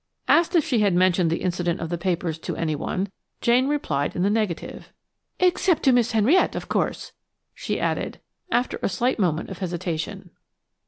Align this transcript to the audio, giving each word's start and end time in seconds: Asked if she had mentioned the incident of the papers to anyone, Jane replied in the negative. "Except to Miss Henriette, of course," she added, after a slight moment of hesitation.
Asked 0.27 0.55
if 0.55 0.65
she 0.65 0.79
had 0.79 0.95
mentioned 0.95 1.29
the 1.29 1.43
incident 1.43 1.79
of 1.79 1.89
the 1.89 1.97
papers 1.99 2.39
to 2.39 2.55
anyone, 2.55 3.11
Jane 3.39 3.67
replied 3.67 4.15
in 4.15 4.23
the 4.23 4.31
negative. 4.31 4.91
"Except 5.39 5.83
to 5.83 5.91
Miss 5.91 6.13
Henriette, 6.13 6.55
of 6.55 6.67
course," 6.67 7.11
she 7.53 7.79
added, 7.79 8.19
after 8.51 8.79
a 8.81 8.89
slight 8.89 9.19
moment 9.19 9.51
of 9.51 9.59
hesitation. 9.59 10.31